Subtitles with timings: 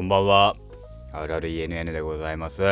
[0.00, 0.56] こんばんは。
[1.12, 2.62] RRENN でございます。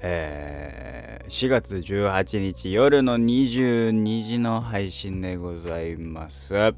[0.00, 6.54] えー、4月18日夜の22時の配信でございます。
[6.56, 6.72] お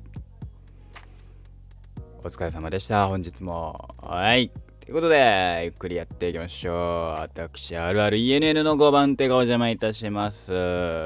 [2.25, 3.07] 疲れ様でした。
[3.07, 3.95] 本日も。
[3.99, 4.51] はい。
[4.81, 6.75] ということで、ゆっくりやっていきましょう。
[7.21, 10.51] 私、RRENN の5番手がお邪魔いたします。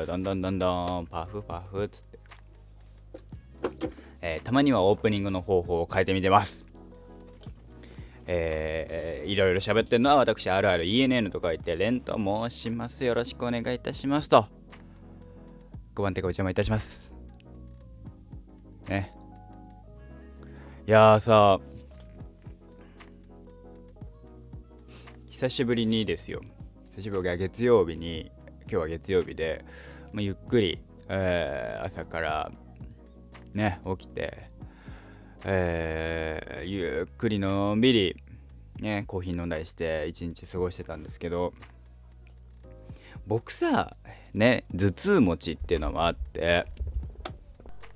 [0.07, 2.19] どんどんどんどん、パフパフつって。
[4.23, 6.70] えー、たまにはオープニングの方法を変えてみてます。
[8.27, 13.05] えー、いろいろ喋ってるのは私、あるある ENN と書いて、レンと申します。
[13.05, 14.47] よろしくお願いいたしますと。
[15.95, 17.11] 5番手がお邪魔いたします。
[18.89, 19.15] ね。
[20.87, 21.61] いやーさ、
[25.31, 26.41] 久しぶりにですよ。
[26.97, 28.31] 久しぶりが月曜日に、
[28.63, 29.65] 今日は月曜日で、
[30.13, 32.53] まあ、ゆっくり、えー、朝から
[33.55, 34.50] ね、起きて、
[35.45, 38.17] えー、ゆっくりのんびり、
[38.81, 41.55] ね、コーヒー飲んだりして一日過ごしてたんですけど
[43.27, 43.97] 僕さ
[44.35, 46.67] ね頭痛持ちっていうのもあって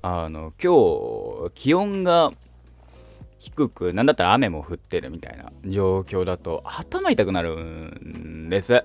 [0.01, 2.33] あの今日気温が
[3.39, 8.85] 低くなんだったら雨も降ってるみたいな状況だと頭痛くなるんです。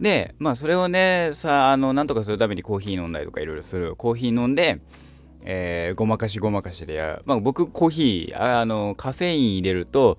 [0.00, 3.94] でまあそれをねさあのなんとかするためにコーヒー飲んだりとかいろいろする。
[3.94, 4.80] コーヒー飲んで
[5.44, 10.18] えー、ごまかしごまかしでや、まあ、僕コーヒーあのカフェイン入れると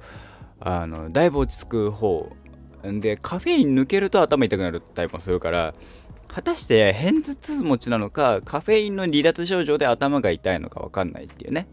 [0.59, 2.35] あのだいぶ落ち着く方。
[2.83, 5.73] でカフェイン抜けると頭痛くなるタイプもするから
[6.27, 11.67] 果たして偏頭痛持ちなのかカフェインの離脱症状で頭が痛いのか分かんないっていうね。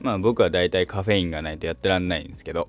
[0.00, 2.68] まあ僕はだいたいカフェインがないとやってらんないんですけど。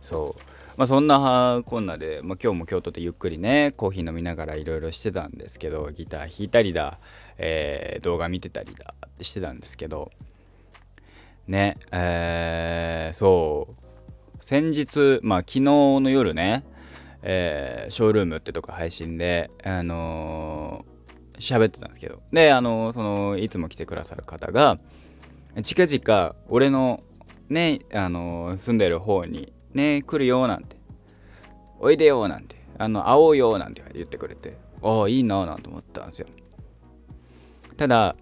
[0.00, 0.55] そう。
[0.76, 6.98] まあそんなこんなで、まあ、今日も京都でゆっくりねコーヒー飲みながらいろいろしてたんですけどギター弾いたりだ、
[7.38, 10.10] えー、動画見てたりだってしてたんですけど
[11.48, 16.64] ねえー、そう先日まあ昨日の夜ね、
[17.22, 24.78] えー、ショールームってとこ配信であのー、喋ってたんですけどであの、そのいつも来てくださる方が
[25.62, 27.02] 近々俺の
[27.48, 30.76] ねあの住んでる方にね来るよなんて。
[31.78, 32.56] おいでよなんて。
[32.78, 34.56] あの会おうよなんて言ってくれて。
[34.82, 36.26] ああいいななんて思ったんですよ。
[37.76, 38.16] ただ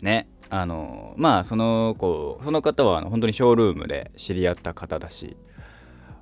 [0.00, 5.36] ねあのまあその子その方は本当にショールームで知り合った方だし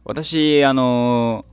[0.05, 1.45] 私あの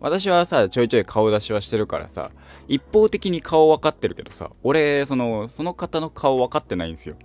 [0.00, 2.30] 私はさちょいちょい顔出しはしてるからさ
[2.66, 7.16] 一方的に顔分かってるけどさ俺そのその方の顔分かってないんですよ。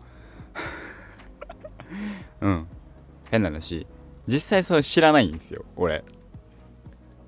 [2.41, 2.67] うん。
[3.31, 3.85] 変な話。
[4.29, 6.03] 実際それ知らないんですよ俺。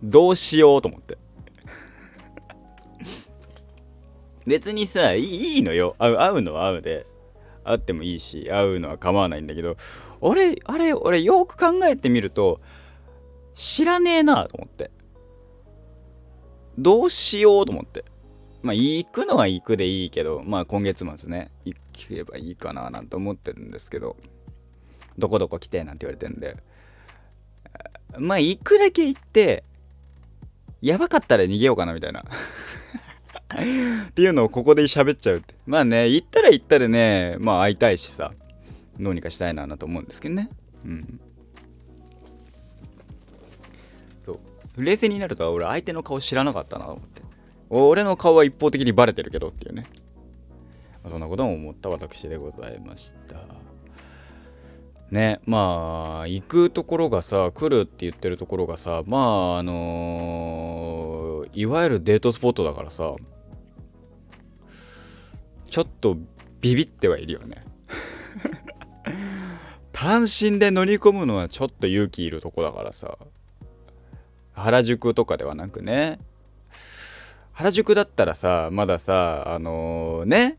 [0.04, 1.18] どうしようと思って。
[4.46, 5.96] 別にさいいのよ。
[5.98, 7.08] 会う会うのは会うで。
[7.64, 9.78] 会ってもいいし会うのは構わないんだけど。
[10.20, 12.62] 俺あれ俺よく考えてみると
[13.56, 14.92] 知らねえなと思って。
[16.78, 18.06] どうしようと思って。
[18.62, 24.18] まあ行くのは行くでいいけどまあ今月末ね行けばいいかななんて思ってるんですけど。
[25.18, 26.58] どこどこ来てなんて言われてんで。
[28.18, 29.64] まあ行くだけ行って
[30.82, 32.24] やばかったら逃げようかなみたいな。
[33.52, 35.56] っていうのをここで喋っちゃうって。
[35.66, 38.32] まあね行ったら行ったでねまあ会いたいしさ
[39.00, 40.50] どうにかしたいななと思うんですけどね。
[40.86, 41.20] うん。
[44.24, 44.40] そ
[44.78, 44.84] う。
[44.84, 47.22] 冷静になると俺相手の顔知らなかったなと思って。
[47.70, 49.86] 俺の顔は一方的にバレてるけどっていうね、
[51.08, 53.36] そんなことも思った私でございました。
[55.12, 63.14] ねまあ行くところがさ来るって言ってるところがさまああのー、いわゆるデートスポットだからさ
[65.70, 66.18] ちょっと
[66.62, 67.64] ビビってはいるよね。
[69.94, 73.18] 単身で乗り込むのはちょっと勇気いるとこだからさ
[74.54, 76.20] 原宿とかではなくね。
[77.54, 80.58] 原宿だったらさまださあのー、ね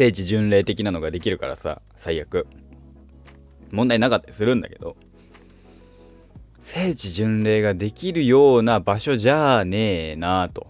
[0.00, 2.46] 聖地巡礼的なのができるからさ最悪。
[3.70, 4.96] 問題なかったりするんだけど。
[6.58, 10.66] 聖地巡礼ができるような場所じゃねえなと。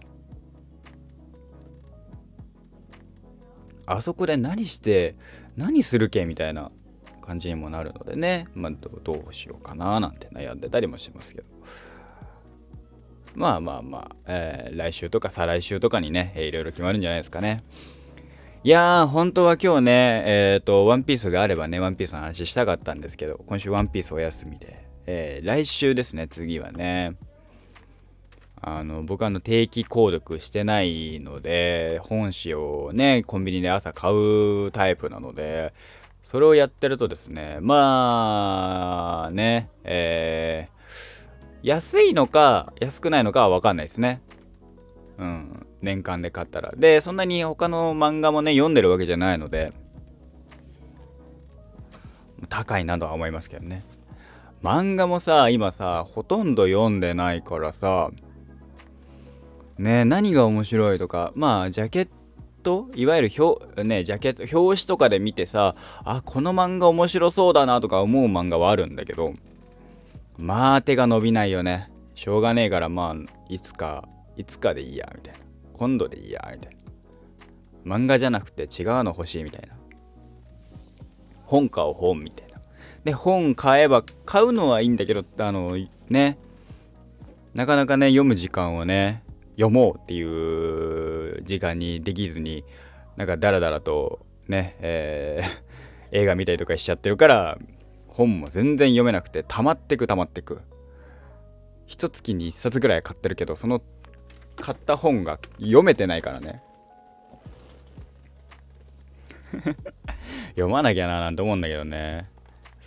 [3.85, 5.15] あそこで何して
[5.55, 6.69] 何するけみたいな
[7.21, 11.47] 感じにもなるのでね、まあ、どうしようかななんて悩んでたりもしますけど。
[13.33, 17.63] まあまあまあ、えー、来週とか再来週とかにね、いろいろ決まるんじゃないですかね。
[18.63, 27.15] いやー、本当は今日ね、えっ、ー、と、ワンピースがあればね、ワンピースの話したかったんですけど、今週ワンピースお休みで、えー、来週ですね、次はね、
[28.63, 35.73] あの僕はあの定期購読してないので本誌をねコンビニで朝買うタイプなので
[36.21, 44.21] それをやってるとですねまあねえー、安いのか安くないのかは分かんないですね。
[45.17, 45.65] うん。
[45.81, 46.73] 年間で買ったら。
[46.75, 49.73] でそんなに他の漫画もね読んでるわけじゃないので
[52.49, 53.83] 高いなとは思いますけどね。
[54.63, 58.11] 漫画もさ今さほとんど読んでないからさ
[59.79, 62.09] ね何が面白いとかまあジャケッ
[62.61, 69.33] トいわゆる表,、ね、ジャケット表紙とかで見てさあこの漫画面白そうだなとか思う漫画はあるんだけど
[70.37, 71.91] まあ手が伸びないよね。
[72.15, 74.07] しょうがねえからまあいつか
[74.37, 75.40] いつかでいいやみたいな。
[75.81, 76.77] 今度でいいやみたい
[77.85, 77.97] な。
[77.97, 79.75] 漫画じゃなくて違うの欲しいみたいな。
[81.43, 82.61] 本買おう本みたいな。
[83.03, 85.75] で本買えば買うのはいいんだけどあの
[86.07, 86.37] ね。
[87.55, 89.23] なかなかね読む時間をね
[89.55, 92.63] 読もうっていう時間にできずに
[93.17, 97.57] なんかダラダラとね、えー、 映画見たりとかしちゃってるから
[98.05, 100.61] 本も全然読めなくて溜まってく溜まってく。
[101.87, 103.81] 一月に一冊ぐらい買ってるけどその
[104.61, 106.61] 買った本が読めてないからね。
[110.51, 112.29] 読まなきゃななんて思うんだけどね。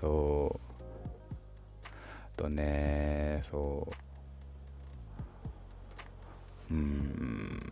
[0.00, 0.64] そう。
[2.36, 3.88] とねそ
[6.70, 6.74] う。
[6.74, 7.62] うん。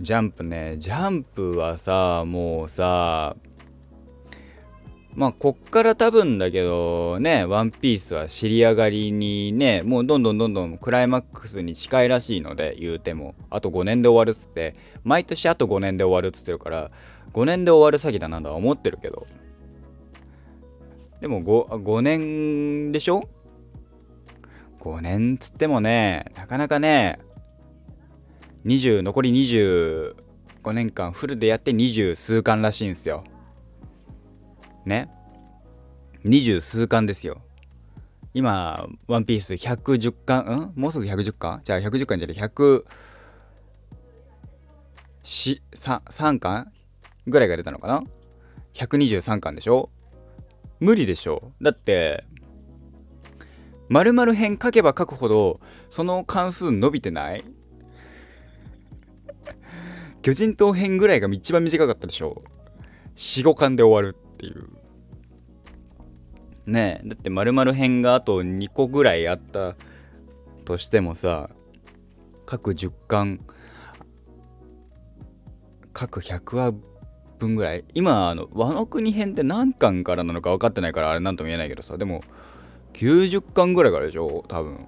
[0.00, 0.76] ジャンプね。
[0.78, 3.36] ジャンプはさもうさ
[5.14, 13.34] まあこっから多分だけどねワンピースは尻上がりにねもうどんどんどんどんクライマックスに近いらしいので言うても。
[13.48, 14.74] あと5年で終わるっつって。
[15.04, 16.90] 毎年あと5年で終わるっつってるから
[17.32, 19.26] 5年で終わる詐欺だなとは思ってるけど。
[21.20, 23.28] でも 5, 5年でしょ
[24.80, 27.18] ？5年っつってもねなかなかね
[28.66, 30.14] 20残り25
[30.72, 33.24] 年間フルでやって20数巻らしいんですよ。
[34.86, 35.08] ね。
[36.24, 37.42] 20数巻ですよ。
[38.32, 40.80] 今ワンピース110巻ん？
[40.80, 41.60] もうすぐ110巻？
[41.64, 42.84] じゃあ110巻じゃない100
[45.22, 46.72] 3, 巻
[47.26, 48.02] ぐらいが出たのかな
[48.74, 49.90] ？123巻でしょ？
[50.80, 52.24] 無理でしょだって
[53.88, 57.44] 丸々編書けば書くほどその関数伸びてない？
[60.22, 62.42] 巨人島編ぐらいが一番短かったでしょ
[63.14, 64.68] 45巻で終わるていう。
[66.66, 69.76] ねえだって丸々編があと2個ぐらいあった
[70.64, 71.50] としてもさ
[72.46, 73.40] 各10巻
[75.92, 76.72] 各100話
[77.38, 77.84] 分ぐらい。
[77.94, 82.22] 今あの和の国編って何巻からなのか分かってないからあれ何とも言えないけどさでも
[82.94, 84.86] 90巻ぐらいからでしょ多分。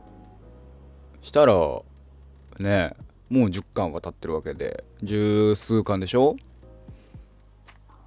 [1.22, 1.54] したら
[2.58, 2.96] ねえ
[3.28, 6.36] もう10巻は経ってるわけで十数巻でしょ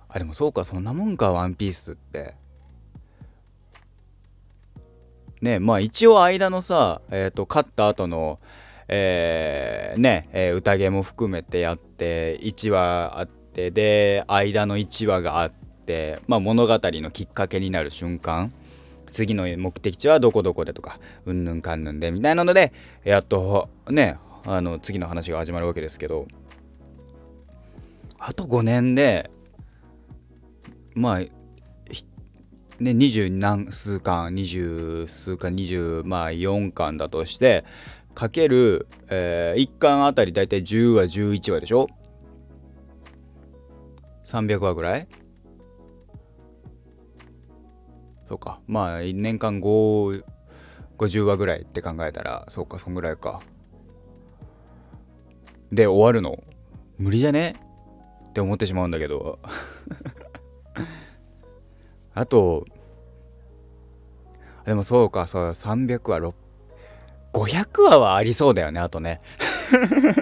[0.09, 2.35] あでもそうかそんなもんかワンピースって。
[5.41, 8.39] ねまあ一応間のさえっ、ー、と勝った後の
[8.89, 18.51] えー、ね、えー、宴も含めてやって1話あってで間の1話があってまあ物語のきっかけになる瞬間。
[19.11, 22.73] 次の目的地はどこどこでとかうんぬんかんぬんでみたいなので
[23.03, 26.27] やっとねあの次の話が始まるわけですけど。
[28.19, 29.31] あと5年で
[30.99, 37.63] まあね二十何数巻二十数巻二十まあ4巻だとして
[38.15, 41.87] かける、えー、1巻あたりだいたい10話11話でしょ
[44.25, 45.07] ？300話ぐらい？
[48.27, 48.59] そうか。
[48.67, 50.23] まあ年間5
[50.97, 53.39] 50話ぐらいって考えたらそうかそんぐらいか。
[55.71, 56.43] で終わるの？
[56.97, 57.55] 無理じゃね？
[58.29, 59.39] って思ってしまうんだけど。
[62.19, 62.65] あと
[64.65, 66.33] でもそうかそう300話
[67.31, 69.21] 500話はありそうだよねあとね。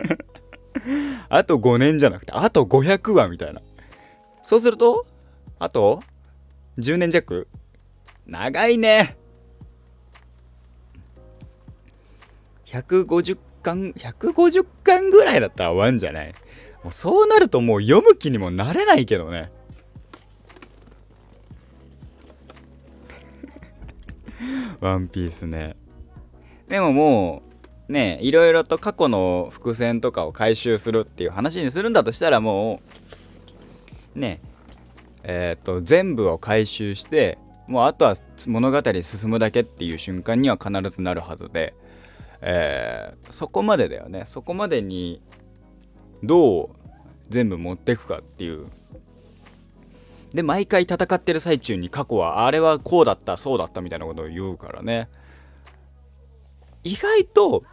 [1.27, 3.61] あと5年じゃなくてあと500話みたいな。
[4.43, 5.07] そうすると
[5.57, 6.03] あと
[6.77, 7.47] 10年弱
[8.27, 9.17] 長いね。
[12.65, 16.31] 150巻150巻ぐらいだったら終わんじゃない？
[16.83, 19.51] もうそうなるともう読む気にもなれないけどね。
[24.91, 25.75] ワンピースね。
[26.67, 27.43] でもも
[27.89, 32.81] うねいろいろと過去の伏線とかを回収するっていう話にするんだとしたらも
[34.15, 34.41] うね
[35.23, 38.15] えっ、ー、と全部を回収してもうあとは
[38.47, 41.73] 物語進むだけっていう瞬間には必ずなるはずで
[42.41, 44.23] えー、そこまでだよね。
[44.25, 45.21] そこまでに
[46.23, 46.69] どう
[47.29, 48.67] 全部持ってくかっていう
[50.37, 55.09] で毎回戦ってる最中に過去はあれはこうだったそうだったみたいなことを言うからね。
[56.83, 57.63] 意外と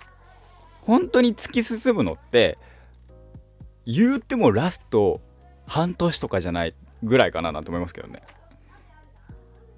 [0.80, 2.56] 本当に突き進むのって
[3.85, 5.21] 言うてもラスト
[5.66, 8.23] 半年とかじゃないぐらいかななんて思いますけどね。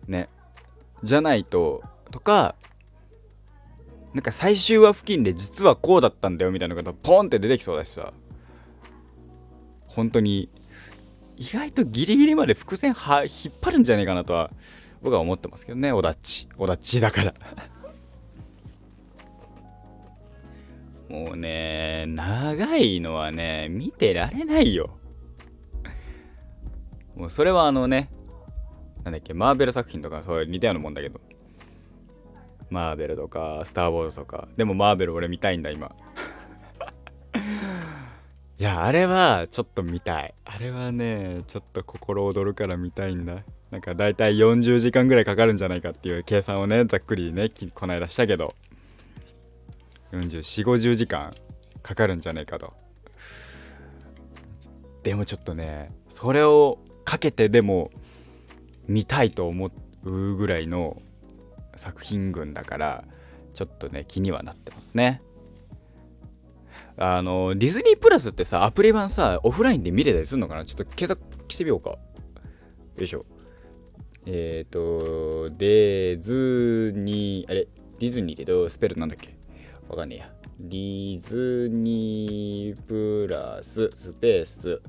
[0.07, 0.29] ね。
[1.03, 2.55] じゃないととか
[4.15, 8.13] なんか最終話付近で実はこうだったんだよみたいなことポンって出てきそうだしさ。
[9.89, 10.49] 本当に
[11.37, 14.51] 意外とギリギリまで伏線は引っ張るんじゃないかなとは
[15.03, 17.35] 僕は思ってますけどねオダッチオダッチだから。
[21.09, 24.99] もうね長いのはね見てられないよ。
[27.15, 28.11] もうそれはあのね
[29.05, 31.21] なんだっけマーベル作品とかそう似たようなもんだけど。
[32.69, 34.49] マーベルとかスター・ウォーズとか。
[34.57, 35.95] でもマーベル俺見たいんだ今。
[38.59, 40.35] いやあれはちょっと見たい。
[40.45, 43.43] あれはねちょっと心躍るから見たいんだ。
[43.71, 48.55] なんかだいたい40時間ぐらいかかるんじゃないかっていう計算をねざっくりねこの間したけど。
[50.13, 51.35] 404050時間
[51.83, 52.73] かかるんじゃないかと。
[55.03, 57.91] でもちょっとねそれをかけてでも
[58.89, 59.71] 見たいと思
[60.05, 61.03] うぐらいの
[61.77, 63.05] 作品群だから
[63.53, 65.21] ちょっとね気にはなってますね。
[66.99, 70.65] あのディズニープラスってさアプリ版さオフラインで見れたりするのかな？
[70.65, 71.21] ちょっと検索
[71.53, 71.91] してみようか。
[71.91, 71.99] よ
[72.99, 73.27] いしょ。
[74.25, 77.69] えっ、ー、とディズニーあれ？
[77.99, 78.71] ディズニーってどう？
[78.71, 79.37] スペルなんだっけ？
[79.89, 80.33] わかんねえや。
[80.59, 84.81] ディズニープラススペース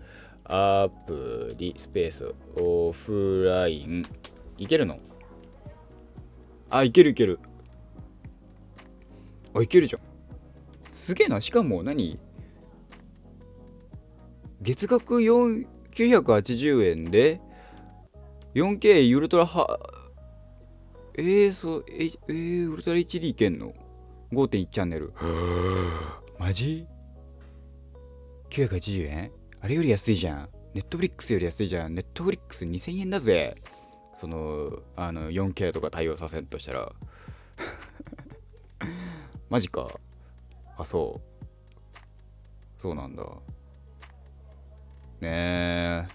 [0.45, 4.03] アプリスペースオフライン。
[4.57, 4.97] いけるの？
[6.69, 7.39] あ、いけるいける。
[9.53, 10.01] あ、いけるじゃん。
[10.97, 11.39] すげえな。
[11.39, 12.19] しかも何？
[14.61, 17.39] 月額980円で
[18.55, 19.79] 4K ウルトラは、
[21.13, 23.73] えー、そう、えー、えー、ウルトラ HD いけんの
[24.33, 25.13] ?5.1 チャンネル。
[26.39, 26.87] マジ
[28.49, 29.31] ?980 円？
[29.61, 30.49] あれより安いじゃん。
[30.73, 31.93] ネットフリックスより安いじゃん。
[31.93, 33.55] ネットフリックス2000円だぜ。
[34.15, 36.91] そのあの 4K とか対応させんとしたら
[39.49, 39.99] マジか
[40.77, 42.81] あそう。
[42.81, 43.23] そうなんだ。
[45.21, 46.07] ねえ。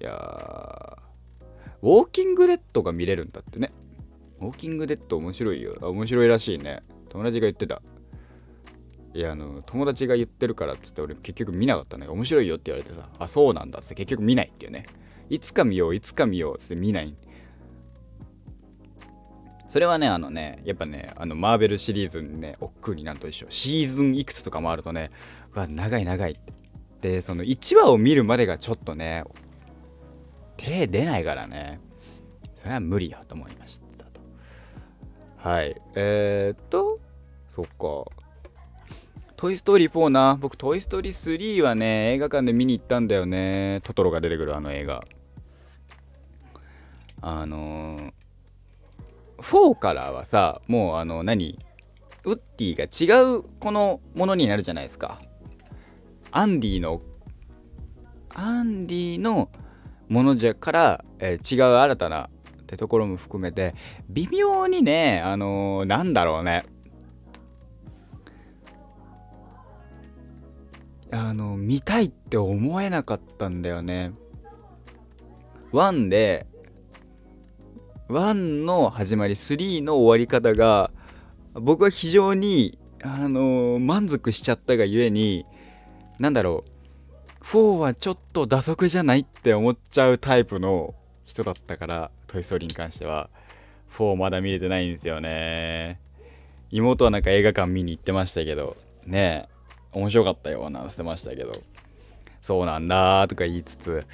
[0.00, 0.98] いや
[1.82, 3.72] ウォーキングデッドが見れるんだってね。
[4.40, 5.76] ウォーキングデッド面白いよ。
[5.80, 6.82] 面白いらしいね。
[7.08, 7.82] 友達が言ってた。
[9.12, 14.86] いやあの友達が言ってるからっつって俺結局見なかったね面白いよって言われてさあそうなんだっつって結局見ないっていうね。
[15.30, 17.14] いつか見よういつか見ようっつって見ない。
[19.70, 23.46] それはねあのねやっぱねあのマーベルシリーズにね億劫になると一緒。
[23.48, 25.10] シーズンいくつとかもあるとね
[25.54, 26.32] うわ長い長い。
[26.32, 26.52] って
[27.00, 29.24] でその1話を見るまでがちょっとね
[30.56, 31.80] 手出ないからね。
[32.56, 34.20] それは無理よと思いましたと。
[35.38, 35.80] はい。
[35.94, 36.98] えー、っと
[37.48, 38.10] そっか。
[39.36, 43.80] トイ・ストーリー4な僕トイ・ストーリー3はね映画館で見に行ったんだよね。
[43.84, 45.02] トトロが出てくるあの映画。
[47.22, 48.12] あのー、
[49.40, 51.58] 4からはさもうあの何？
[52.24, 55.20] ウッディが違うこのものになるじゃないですか。
[56.30, 57.00] アンディの
[58.28, 59.50] アンディの
[60.08, 62.28] ものじゃから、えー、違う新たな
[62.62, 63.74] ってところも含めて
[64.08, 66.64] 微妙にねあのー、なんだろうね。
[71.12, 74.12] あの見たいって思えなかったんだよね。
[75.72, 76.46] 1で
[78.10, 80.90] 1の始まり3の終わり方が
[81.54, 85.46] 僕は非常にあのー、満足しちゃったがゆえに
[86.18, 86.64] 何だろ
[87.40, 93.30] う4はちょっと打足じゃないって思っちゃうタイプの人だったからトイ・ストーリーに関しては。
[93.96, 95.98] 4まだ見れてないんですよね。
[96.70, 99.48] 妹はなんか映画館見に行ってましたけどね
[99.94, 101.52] え面白かったよなんてましたけど。
[102.42, 104.06] そうなんだとか言いつつ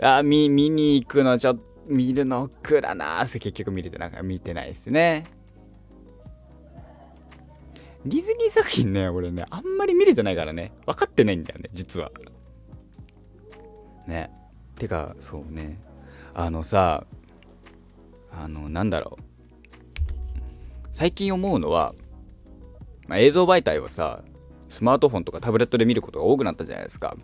[0.00, 5.24] あ見見に行くのちょっと見るの苦だなーって結局見れてなんか見てないですね。
[8.06, 12.10] ディズニー作品ね、俺ね、あんまり見れてないからね、分かってないんだよね、実は。
[14.06, 14.30] ね。
[14.78, 15.78] てか、そうね。
[16.32, 17.04] あのさ、
[18.32, 19.22] あの、なんだろう。
[20.92, 21.94] 最近思うのは、
[23.06, 24.22] まあ、映像媒体をさ、
[24.68, 27.16] スマートフォンとかタブレットで見ることが多くなったじゃないですか。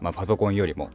[0.00, 0.90] まあ、パソコンよりも、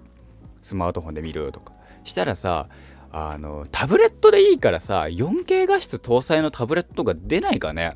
[0.62, 1.74] スマートフォンで見るとか。
[2.04, 2.70] したらさ、
[3.12, 7.96] あのタブレットでいいからさ 4K 画質搭載のタブレットが出ないかね。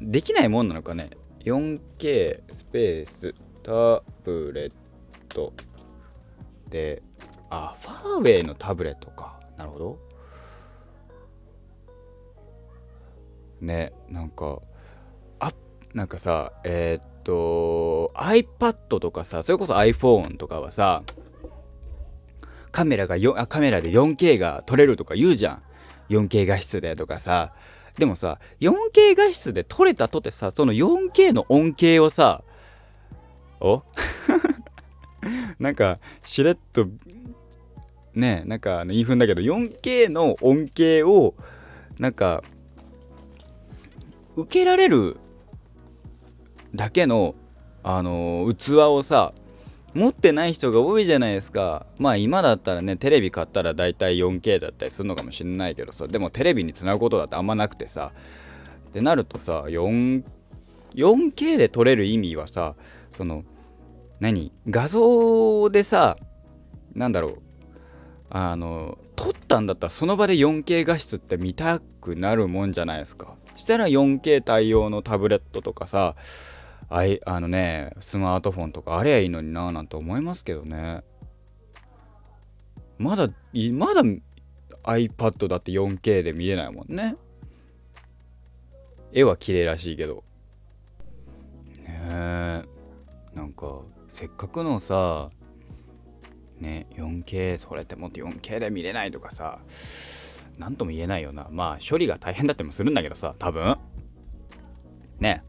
[0.00, 1.10] できないもんなのかね。
[1.44, 4.72] 4K スペースタブレッ
[5.28, 5.52] ト。
[6.68, 7.02] で
[7.50, 9.40] あファーウェイのタブレットか。
[9.56, 9.98] なるほど。
[13.60, 14.60] ねなんか
[15.40, 15.52] あ
[15.94, 21.02] なんかさえー、っと iPad とかさそれこそ iPhone とかはさ
[22.78, 25.62] カメラがよあカメラで 4K が撮れるとか言うじゃん。
[26.10, 27.52] 4K 画質でとかさ。
[27.96, 32.44] でもさ 4K 画質で撮れたとてさその 4K の恩恵をさ
[33.58, 33.82] お？
[35.58, 36.86] なんかしれっと
[38.14, 41.34] ねなんか言い踏んだけど 4K の恩恵を
[41.98, 42.44] なんか
[44.36, 45.16] 受けられる
[46.76, 47.34] だけの
[47.82, 49.32] あの器をさ
[49.98, 51.84] 持ってない人が多いじゃないですか。
[51.98, 56.06] まあ今だったらねテレビ買ったら大体 4K だったりするのかもしれないけどさ。
[56.06, 58.12] でもテレビにつなぐことだってあんまなくてさ。
[58.88, 60.24] ってなるとさ 4,
[60.94, 62.74] 4K で撮れる意味はさ
[63.16, 63.44] その
[64.20, 64.52] 何？
[64.70, 66.16] 画像でさ
[66.94, 67.38] なんだろう。
[68.30, 73.34] あの撮ったんだったらその場で 4K 画質って見たくなるもんじゃないですか。
[73.56, 76.14] したら 4K 対応のタブレットとかさ
[76.90, 81.02] あいあのねスマートフォンとかありゃいいのにななんて思いますけどね。
[82.98, 83.28] まだ
[83.72, 84.02] まだ
[84.84, 87.16] iPad だって 4K で見れないもんね。
[89.12, 90.24] 絵は綺麗らしいけど。
[91.82, 92.62] ねえ
[93.34, 95.30] なんかせっかくのさ
[96.58, 99.60] ね 4K それってもっと 4K で見れないとかさ
[100.58, 101.48] 何とも言えないよな。
[101.50, 103.76] まあ処理が大変だったりもするんだけどさ多分。
[105.20, 105.44] ね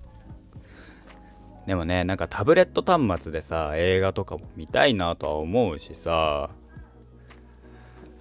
[1.70, 6.50] でもねなんかタブレット端末でさ映画とかも見たいなとは思うしさ。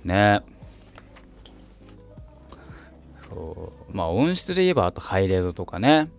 [0.04, 0.42] ね。
[3.26, 3.96] そう。
[3.96, 6.10] まあ音質で言えばあとハイレゾとかね。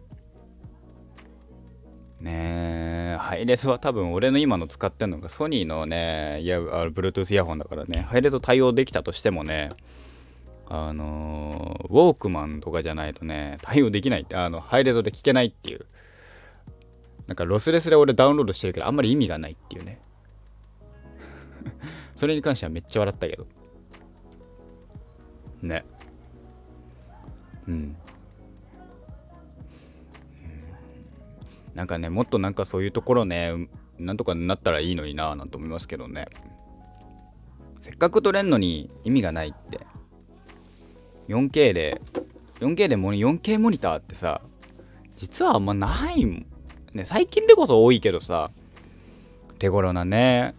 [2.20, 3.18] ねえ。
[3.20, 8.08] ハイレゾは多分俺の今の使ってんのがソニーのねいや Bluetooth イヤホンだからね。
[8.10, 9.70] ハイレゾ対応できたとしてもね
[10.68, 15.86] あのー、ウォークマンとかじゃないとね対応できないってあのハイレゾで聞けないっていう。
[17.30, 20.02] なんかロスレスで俺ダウンロードしてるけどあんまり意味がないっていうね。
[22.18, 23.46] それに関してはめっちゃ笑ったけど。
[25.62, 25.86] ね。
[27.68, 27.96] うん、うん、
[31.76, 36.26] なんかねもっとなんかそういうところねなんとかなったらいいのになぁなんて思いますけどね。
[37.82, 39.86] せっかく撮れんのに意味がないって。
[41.28, 42.02] 4K で
[42.60, 44.42] 4K でモニ 4K モニターってさ
[45.14, 46.59] 実はあんまないもん。
[46.94, 48.50] ね、最近でこそ多いけどさ
[49.60, 50.56] 手頃なね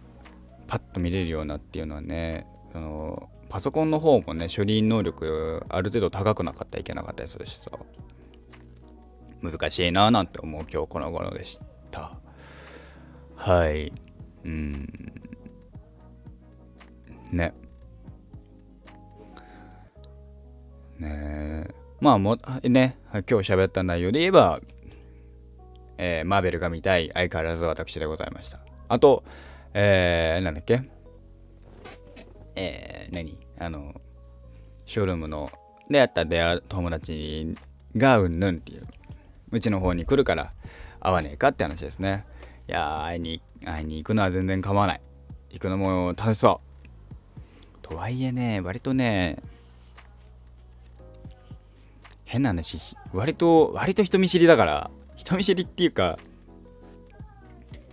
[0.67, 7.71] パッと見れるようなっていうのはねそのパソコンの方もね処理能力ある程度高くなかったらいけなかったりするしさ。
[9.41, 12.17] 難しいなぁなんて思う今日この頃でした。
[13.35, 13.91] はい。
[14.45, 14.87] うん。
[17.31, 17.53] ね。
[20.99, 21.67] ね。
[21.99, 24.61] まあもね今日喋った内容で言えば
[25.97, 28.59] えー、マーベルが見たい相変わらず私でございました。
[28.89, 29.23] あと、
[29.73, 30.81] えー、なんだっけ？
[32.55, 33.37] えー、何？
[33.59, 33.93] あの、
[34.85, 35.51] ショールームの、
[35.89, 37.55] であった出会う友達
[37.95, 38.87] がうんぬんっていう、
[39.51, 40.51] うちの方に来るから
[40.99, 42.25] 会わねえかって話ですね。
[42.67, 45.01] いや会いに、会いに行くのは全然構わない。
[45.51, 47.77] 行くのも楽しそう。
[47.81, 49.37] とはいえね、割とね、
[52.25, 52.79] 変な話、
[53.11, 56.17] 割と、割と人見知りだから、人見知りっていうか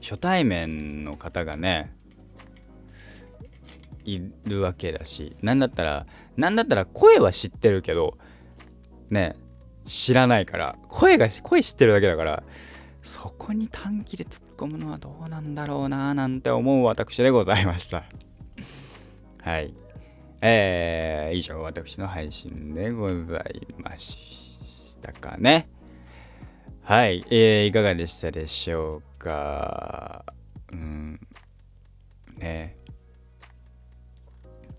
[0.01, 1.95] 初対面の方がね
[4.05, 6.07] いるわけだし何だったら
[6.39, 8.17] 何だったら声は知ってるけど
[9.11, 9.37] ね
[9.87, 12.43] 知らないから声が声知ってるだけだから
[13.03, 18.05] そこに短期で突っ込むのはどうなんだろうななんて思う私でございました。
[19.43, 19.73] はい。
[20.41, 25.69] えー、以上私の配信でございましたかね。
[26.89, 30.25] はい、えー、いかがでしたでしょうか？
[30.73, 31.21] うん、
[32.39, 32.79] ね。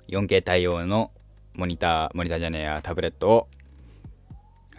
[0.08, 1.12] 4K 対応の
[1.54, 3.48] モニター、モニターじゃねえや、タブレットを、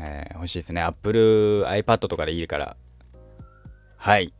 [0.01, 0.83] えー、欲しいですね。
[0.83, 2.77] Apple iPad とかでいいから。
[3.97, 4.35] はい。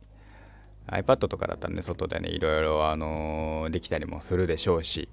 [0.87, 5.07] iPad とかだったらね、外でね、いろいろ、あのー、できたりもするでしょうし、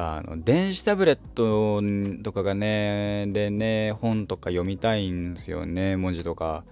[0.00, 1.82] あの電子タブレット
[2.22, 6.64] とかがねでね本とか読みたいんですよね文字とか。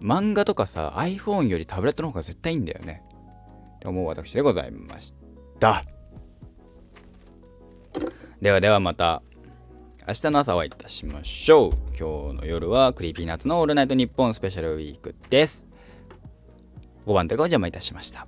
[0.00, 3.02] 漫画とかさ iPhone よりタブレットの方が絶対いいんだよね。
[3.76, 5.12] って思う私でございまし
[5.60, 5.84] た。
[8.40, 9.22] ではではまた
[10.06, 11.72] 明日の朝お会いいたしましょう。
[11.98, 15.66] 今日の夜はクリーピーナッツのオールナイトニッポンスペシャルウィークです。
[17.06, 18.26] 5番手がお邪魔いたしました。